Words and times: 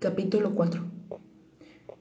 Capítulo 0.00 0.54
4 0.54 0.80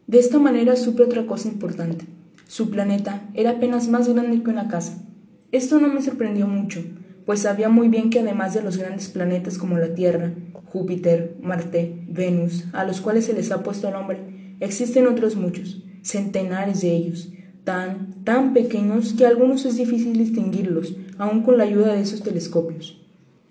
De 0.05 0.19
esta 0.19 0.37
manera 0.37 0.75
supe 0.75 1.01
otra 1.01 1.25
cosa 1.25 1.47
importante. 1.47 2.05
Su 2.45 2.69
planeta 2.69 3.27
era 3.33 3.51
apenas 3.51 3.87
más 3.87 4.07
grande 4.07 4.43
que 4.43 4.51
una 4.51 4.67
casa. 4.67 5.03
Esto 5.51 5.79
no 5.79 5.87
me 5.87 6.03
sorprendió 6.03 6.45
mucho, 6.45 6.83
pues 7.25 7.39
sabía 7.39 7.69
muy 7.69 7.87
bien 7.87 8.11
que 8.11 8.19
además 8.19 8.53
de 8.53 8.61
los 8.61 8.77
grandes 8.77 9.07
planetas 9.07 9.57
como 9.57 9.79
la 9.79 9.95
Tierra, 9.95 10.31
Júpiter, 10.65 11.37
Marte, 11.41 12.03
Venus, 12.07 12.65
a 12.71 12.83
los 12.83 13.01
cuales 13.01 13.25
se 13.25 13.33
les 13.33 13.49
ha 13.49 13.63
puesto 13.63 13.89
nombre, 13.89 14.55
existen 14.59 15.07
otros 15.07 15.35
muchos, 15.35 15.83
centenares 16.03 16.81
de 16.81 16.95
ellos, 16.95 17.29
tan, 17.63 18.23
tan 18.23 18.53
pequeños 18.53 19.13
que 19.13 19.25
a 19.25 19.29
algunos 19.29 19.65
es 19.65 19.75
difícil 19.75 20.15
distinguirlos, 20.15 20.95
aun 21.17 21.41
con 21.41 21.57
la 21.57 21.63
ayuda 21.63 21.93
de 21.93 22.01
esos 22.01 22.21
telescopios. 22.21 23.01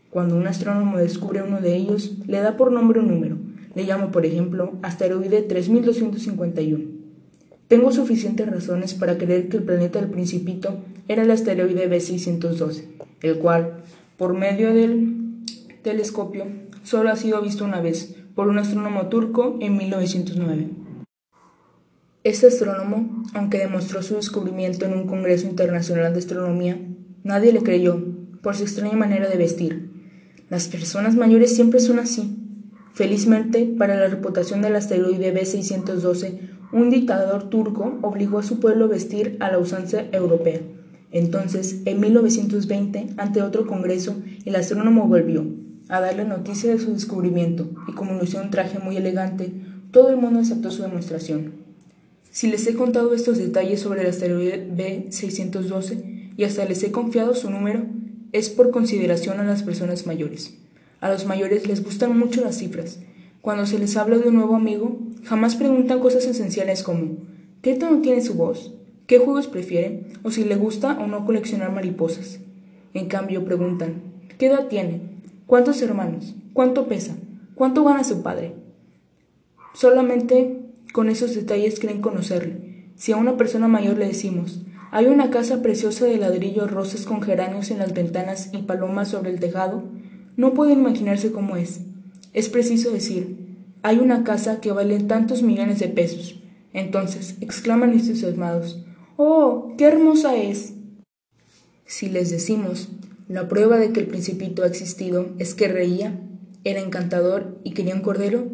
Cuando 0.09 0.37
un 0.37 0.47
astrónomo 0.47 0.99
descubre 0.99 1.43
uno 1.43 1.61
de 1.61 1.75
ellos, 1.75 2.17
le 2.29 2.39
da 2.39 2.57
por 2.57 2.71
nombre 2.71 3.01
un 3.01 3.09
número. 3.09 3.36
Le 3.77 3.85
llamo, 3.85 4.11
por 4.11 4.25
ejemplo, 4.25 4.73
asteroide 4.81 5.43
3251. 5.43 6.84
Tengo 7.69 7.93
suficientes 7.93 8.51
razones 8.51 8.95
para 8.95 9.19
creer 9.19 9.51
que 9.51 9.59
el 9.59 9.65
planeta 9.65 10.01
del 10.01 10.09
Principito 10.09 10.79
era 11.09 11.25
el 11.25 11.30
asteroide 11.30 11.91
B612, 11.91 12.84
el 13.20 13.39
cual, 13.39 13.84
por 14.17 14.33
medio 14.33 14.73
del 14.73 15.43
telescopio, 15.83 16.47
solo 16.84 17.11
ha 17.11 17.17
sido 17.17 17.43
visto 17.43 17.67
una 17.67 17.83
vez 17.83 18.17
por 18.34 18.48
un 18.48 18.57
astrónomo 18.57 19.09
turco 19.09 19.59
en 19.61 19.77
1909. 19.77 20.70
Este 22.25 22.47
astrónomo, 22.47 23.25
aunque 23.34 23.59
demostró 23.59 24.03
su 24.03 24.15
descubrimiento 24.15 24.87
en 24.87 24.95
un 24.95 25.06
Congreso 25.06 25.47
Internacional 25.47 26.15
de 26.15 26.20
Astronomía, 26.20 26.81
nadie 27.25 27.53
le 27.53 27.62
creyó 27.62 28.03
por 28.41 28.56
su 28.56 28.62
extraña 28.62 28.97
manera 28.97 29.29
de 29.29 29.37
vestir. 29.37 29.91
Las 30.48 30.67
personas 30.67 31.15
mayores 31.15 31.55
siempre 31.55 31.79
son 31.79 31.98
así. 31.98 32.45
Felizmente, 32.96 33.66
para 33.66 33.95
la 33.95 34.09
reputación 34.09 34.62
del 34.62 34.74
asteroide 34.74 35.34
B612, 35.34 36.38
un 36.73 36.88
dictador 36.88 37.50
turco 37.50 37.98
obligó 38.00 38.38
a 38.38 38.42
su 38.42 38.58
pueblo 38.58 38.86
a 38.86 38.88
vestir 38.88 39.36
a 39.41 39.50
la 39.50 39.58
usanza 39.58 40.06
europea. 40.12 40.62
Entonces, 41.12 41.83
en 41.84 42.00
1920, 42.00 43.08
ante 43.19 43.42
otro 43.42 43.66
congreso, 43.66 44.16
el 44.47 44.56
astrónomo 44.56 45.06
volvió, 45.08 45.44
a 45.91 46.00
darle 46.00 46.25
noticia 46.25 46.70
de 46.70 46.78
su 46.78 46.94
descubrimiento, 46.94 47.69
y 47.86 47.92
como 47.92 48.14
lució 48.14 48.41
un 48.41 48.50
traje 48.50 48.78
muy 48.78 48.97
elegante, 48.97 49.53
todo 49.91 50.08
el 50.08 50.16
mundo 50.16 50.41
aceptó 50.41 50.70
su 50.70 50.81
demostración. 50.81 51.53
Si 52.31 52.47
les 52.47 52.66
he 52.66 52.77
contado 52.77 53.12
estos 53.12 53.36
detalles 53.36 53.78
sobre 53.78 54.00
el 54.00 54.06
asteroide 54.06 54.70
B612 54.75 56.33
y 56.34 56.44
hasta 56.44 56.64
les 56.64 56.83
he 56.83 56.92
confiado 56.92 57.34
su 57.34 57.50
número, 57.50 57.84
es 58.33 58.48
por 58.48 58.70
consideración 58.70 59.38
a 59.38 59.44
las 59.44 59.64
personas 59.64 60.06
mayores. 60.06 60.55
A 61.00 61.11
los 61.11 61.27
mayores 61.27 61.66
les 61.66 61.84
gustan 61.84 62.19
mucho 62.19 62.42
las 62.42 62.58
cifras. 62.58 63.00
Cuando 63.42 63.66
se 63.66 63.78
les 63.78 63.97
habla 63.97 64.19
de 64.19 64.28
un 64.28 64.34
nuevo 64.34 64.56
amigo, 64.56 64.98
jamás 65.25 65.56
preguntan 65.56 66.00
cosas 66.00 66.25
esenciales 66.27 66.83
como 66.83 67.19
¿qué 67.62 67.75
tono 67.75 68.00
tiene 68.00 68.20
su 68.22 68.34
voz? 68.34 68.75
¿Qué 69.06 69.19
juegos 69.19 69.47
prefiere? 69.47 70.06
o 70.22 70.30
si 70.30 70.44
le 70.44 70.56
gusta 70.56 70.98
o 71.00 71.06
no 71.06 71.25
coleccionar 71.25 71.70
mariposas. 71.70 72.41
En 72.94 73.06
cambio, 73.06 73.44
preguntan 73.44 74.03
¿qué 74.38 74.47
edad 74.47 74.66
tiene? 74.66 75.00
¿Cuántos 75.47 75.80
hermanos? 75.83 76.34
¿Cuánto 76.53 76.88
pesa? 76.88 77.16
¿Cuánto 77.55 77.84
gana 77.84 78.03
su 78.03 78.22
padre? 78.22 78.55
Solamente 79.75 80.62
con 80.92 81.08
esos 81.08 81.34
detalles 81.34 81.78
creen 81.78 82.00
conocerle. 82.00 82.88
Si 82.97 83.12
a 83.12 83.16
una 83.16 83.36
persona 83.36 83.69
mayor 83.69 83.98
le 83.98 84.08
decimos, 84.08 84.62
hay 84.91 85.06
una 85.06 85.31
casa 85.31 85.62
preciosa 85.62 86.06
de 86.06 86.16
ladrillo, 86.16 86.66
rosas 86.66 87.05
con 87.05 87.22
geranios 87.22 87.70
en 87.70 87.78
las 87.78 87.92
ventanas 87.92 88.50
y 88.53 88.62
palomas 88.62 89.08
sobre 89.08 89.31
el 89.31 89.38
tejado, 89.38 89.84
no 90.37 90.55
pueden 90.55 90.81
imaginarse 90.81 91.33
cómo 91.33 91.56
es. 91.56 91.81
Es 92.33 92.48
preciso 92.48 92.91
decir, 92.91 93.37
hay 93.83 93.98
una 93.98 94.25
casa 94.25 94.61
que 94.61 94.73
vale 94.73 95.01
tantos 95.01 95.43
millones 95.43 95.78
de 95.78 95.89
pesos. 95.89 96.41
Entonces, 96.73 97.37
exclaman 97.41 97.93
entusiasmados, 97.93 98.84
¡Oh, 99.17 99.75
qué 99.78 99.84
hermosa 99.84 100.37
es! 100.37 100.75
Si 101.87 102.09
les 102.09 102.31
decimos, 102.31 102.88
la 103.28 103.49
prueba 103.49 103.78
de 103.78 103.93
que 103.93 104.00
el 104.00 104.06
principito 104.06 104.62
ha 104.62 104.66
existido 104.66 105.31
es 105.38 105.55
que 105.55 105.69
reía, 105.69 106.21
era 106.65 106.81
encantador 106.81 107.59
y 107.65 107.72
quería 107.72 107.94
un 107.94 108.03
cordero. 108.03 108.47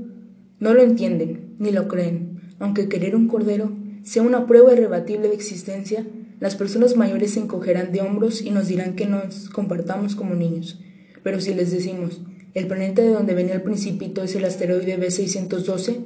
No 0.60 0.74
lo 0.74 0.82
entienden, 0.82 1.56
ni 1.58 1.72
lo 1.72 1.88
creen, 1.88 2.52
aunque 2.58 2.88
querer 2.88 3.16
un 3.16 3.26
cordero 3.26 3.72
sea 4.02 4.22
una 4.22 4.46
prueba 4.46 4.72
irrebatible 4.72 5.28
de 5.28 5.34
existencia, 5.34 6.04
las 6.40 6.56
personas 6.56 6.96
mayores 6.96 7.32
se 7.32 7.40
encogerán 7.40 7.92
de 7.92 8.00
hombros 8.00 8.42
y 8.42 8.50
nos 8.50 8.66
dirán 8.66 8.96
que 8.96 9.06
nos 9.06 9.48
comportamos 9.48 10.16
como 10.16 10.34
niños. 10.34 10.80
Pero 11.22 11.40
si 11.40 11.54
les 11.54 11.70
decimos, 11.70 12.20
el 12.54 12.66
planeta 12.66 13.02
de 13.02 13.10
donde 13.10 13.34
venía 13.34 13.54
el 13.54 13.62
principito 13.62 14.22
es 14.22 14.34
el 14.34 14.44
asteroide 14.44 14.98
B612, 14.98 16.04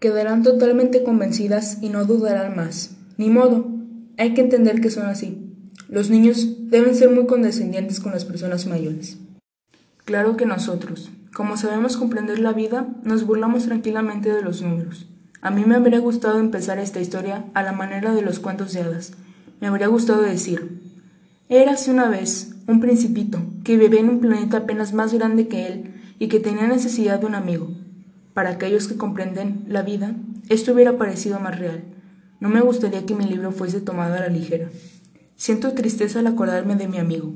quedarán 0.00 0.42
totalmente 0.42 1.02
convencidas 1.02 1.78
y 1.82 1.88
no 1.88 2.04
dudarán 2.04 2.56
más. 2.56 2.96
Ni 3.16 3.30
modo, 3.30 3.66
hay 4.18 4.34
que 4.34 4.40
entender 4.40 4.80
que 4.80 4.90
son 4.90 5.06
así. 5.06 5.42
Los 5.88 6.10
niños 6.10 6.70
deben 6.70 6.94
ser 6.94 7.10
muy 7.10 7.26
condescendientes 7.26 8.00
con 8.00 8.12
las 8.12 8.24
personas 8.24 8.66
mayores. 8.66 9.18
Claro 10.04 10.36
que 10.36 10.46
nosotros, 10.46 11.10
como 11.34 11.56
sabemos 11.56 11.96
comprender 11.96 12.38
la 12.38 12.52
vida, 12.52 12.88
nos 13.04 13.26
burlamos 13.26 13.66
tranquilamente 13.66 14.32
de 14.32 14.42
los 14.42 14.62
números. 14.62 15.06
A 15.42 15.50
mí 15.50 15.64
me 15.64 15.76
habría 15.76 15.98
gustado 15.98 16.38
empezar 16.40 16.78
esta 16.78 17.00
historia 17.00 17.44
a 17.54 17.62
la 17.62 17.72
manera 17.72 18.14
de 18.14 18.22
los 18.22 18.38
cuentos 18.38 18.72
de 18.72 18.80
hadas. 18.80 19.12
Me 19.60 19.68
habría 19.68 19.86
gustado 19.86 20.22
decir, 20.22 20.80
érase 21.48 21.90
una 21.90 22.08
vez 22.08 22.55
un 22.66 22.80
principito 22.80 23.40
que 23.64 23.76
vivía 23.76 24.00
en 24.00 24.08
un 24.08 24.20
planeta 24.20 24.58
apenas 24.58 24.92
más 24.92 25.12
grande 25.12 25.48
que 25.48 25.66
él 25.66 25.94
y 26.18 26.28
que 26.28 26.40
tenía 26.40 26.66
necesidad 26.66 27.20
de 27.20 27.26
un 27.26 27.34
amigo. 27.34 27.70
Para 28.34 28.50
aquellos 28.50 28.88
que 28.88 28.96
comprenden 28.96 29.64
la 29.68 29.82
vida, 29.82 30.14
esto 30.48 30.72
hubiera 30.72 30.96
parecido 30.96 31.40
más 31.40 31.58
real. 31.58 31.84
No 32.40 32.48
me 32.48 32.60
gustaría 32.60 33.06
que 33.06 33.14
mi 33.14 33.24
libro 33.24 33.52
fuese 33.52 33.80
tomado 33.80 34.14
a 34.14 34.20
la 34.20 34.28
ligera. 34.28 34.68
Siento 35.36 35.72
tristeza 35.72 36.20
al 36.20 36.26
acordarme 36.26 36.76
de 36.76 36.88
mi 36.88 36.98
amigo. 36.98 37.32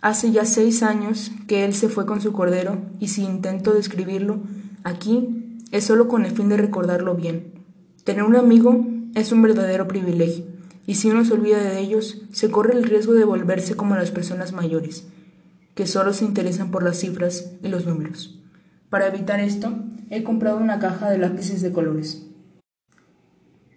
Hace 0.00 0.30
ya 0.30 0.44
seis 0.44 0.82
años 0.82 1.30
que 1.46 1.64
él 1.64 1.74
se 1.74 1.88
fue 1.88 2.06
con 2.06 2.20
su 2.20 2.32
cordero 2.32 2.78
y 3.00 3.08
si 3.08 3.22
intento 3.22 3.72
describirlo, 3.72 4.40
aquí 4.82 5.58
es 5.72 5.84
solo 5.84 6.08
con 6.08 6.24
el 6.24 6.32
fin 6.32 6.48
de 6.48 6.56
recordarlo 6.56 7.14
bien. 7.14 7.52
Tener 8.04 8.22
un 8.22 8.36
amigo 8.36 8.86
es 9.14 9.32
un 9.32 9.42
verdadero 9.42 9.88
privilegio, 9.88 10.44
y 10.90 10.96
si 10.96 11.08
uno 11.08 11.24
se 11.24 11.34
olvida 11.34 11.62
de 11.62 11.78
ellos, 11.78 12.22
se 12.32 12.50
corre 12.50 12.72
el 12.72 12.82
riesgo 12.82 13.12
de 13.12 13.22
volverse 13.24 13.76
como 13.76 13.94
las 13.94 14.10
personas 14.10 14.52
mayores, 14.52 15.06
que 15.76 15.86
solo 15.86 16.12
se 16.12 16.24
interesan 16.24 16.72
por 16.72 16.82
las 16.82 16.98
cifras 16.98 17.52
y 17.62 17.68
los 17.68 17.86
números. 17.86 18.40
Para 18.88 19.06
evitar 19.06 19.38
esto, 19.38 19.72
he 20.10 20.24
comprado 20.24 20.56
una 20.56 20.80
caja 20.80 21.08
de 21.08 21.18
lápices 21.18 21.62
de 21.62 21.70
colores. 21.70 22.26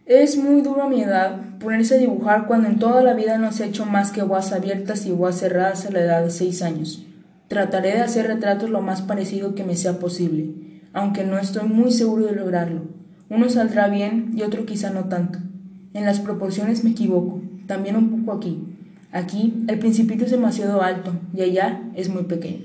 Es 0.07 0.38
muy 0.38 0.63
duro 0.63 0.81
a 0.81 0.90
mi 0.90 1.03
edad 1.03 1.59
ponerse 1.59 1.94
a 1.94 2.00
dibujar 2.00 2.47
cuando 2.47 2.68
en 2.68 2.79
toda 2.79 3.03
la 3.03 3.13
vida 3.13 3.38
no 3.38 3.52
se 3.52 3.66
hecho 3.66 3.85
más 3.85 4.12
que 4.12 4.23
guas 4.23 4.52
abiertas 4.52 5.06
y 5.06 5.12
guas 5.12 5.38
cerradas 5.38 5.85
a 5.85 5.91
la 5.91 6.02
edad 6.02 6.23
de 6.23 6.31
seis 6.31 6.63
años. 6.63 7.06
Trataré 7.47 7.90
de 7.90 8.02
hacer 8.02 8.25
retratos 8.25 8.72
lo 8.72 8.81
más 8.81 9.03
parecido 9.03 9.53
que 9.53 9.63
me 9.63 9.75
sea 9.75 10.00
posible, 10.00 10.81
aunque 10.94 11.23
no 11.23 11.38
estoy 11.38 11.69
muy 11.69 11.91
seguro 11.91 12.25
de 12.25 12.34
lograrlo. 12.34 12.85
Uno 13.29 13.50
saldrá 13.50 13.88
bien 13.88 14.31
y 14.35 14.41
otro 14.41 14.66
quizá 14.66 14.90
no 14.90 15.09
tanto. 15.09 15.38
En 15.93 16.05
las 16.05 16.19
proporciones 16.19 16.83
me 16.83 16.91
equivoco, 16.91 17.41
también 17.67 17.95
un 17.95 18.25
poco 18.25 18.37
aquí. 18.37 18.59
Aquí 19.11 19.63
el 19.67 19.77
principito 19.77 20.25
es 20.25 20.31
demasiado 20.31 20.81
alto 20.81 21.13
y 21.35 21.41
allá 21.41 21.83
es 21.95 22.09
muy 22.09 22.23
pequeño. 22.23 22.63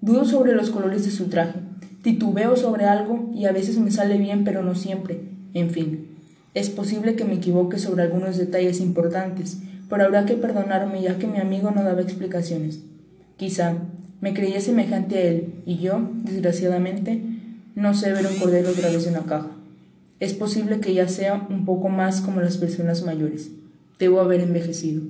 Dudo 0.00 0.24
sobre 0.24 0.54
los 0.54 0.70
colores 0.70 1.04
de 1.04 1.10
su 1.10 1.26
traje, 1.26 1.60
titubeo 2.02 2.56
sobre 2.56 2.86
algo 2.86 3.30
y 3.34 3.44
a 3.44 3.52
veces 3.52 3.78
me 3.78 3.90
sale 3.90 4.16
bien 4.16 4.44
pero 4.44 4.62
no 4.62 4.74
siempre. 4.74 5.20
En 5.52 5.70
fin, 5.70 6.08
es 6.54 6.70
posible 6.70 7.16
que 7.16 7.24
me 7.24 7.34
equivoque 7.34 7.78
sobre 7.78 8.02
algunos 8.02 8.38
detalles 8.38 8.80
importantes, 8.80 9.58
pero 9.90 10.04
habrá 10.04 10.24
que 10.24 10.34
perdonarme 10.34 11.02
ya 11.02 11.18
que 11.18 11.26
mi 11.26 11.38
amigo 11.38 11.70
no 11.70 11.82
daba 11.82 12.00
explicaciones. 12.00 12.80
Quizá 13.36 13.74
me 14.20 14.32
creía 14.32 14.60
semejante 14.60 15.18
a 15.18 15.22
él, 15.22 15.54
y 15.66 15.76
yo, 15.78 16.00
desgraciadamente, 16.22 17.22
no 17.74 17.92
sé 17.92 18.12
ver 18.12 18.26
un 18.26 18.38
cordero 18.38 18.70
otra 18.70 18.88
vez 18.88 19.06
en 19.06 19.14
la 19.14 19.20
caja. 19.20 19.50
Es 20.20 20.32
posible 20.32 20.80
que 20.80 20.94
ya 20.94 21.08
sea 21.08 21.46
un 21.50 21.64
poco 21.64 21.88
más 21.88 22.20
como 22.20 22.40
las 22.40 22.56
personas 22.56 23.04
mayores. 23.04 23.50
Debo 23.98 24.20
haber 24.20 24.40
envejecido. 24.40 25.02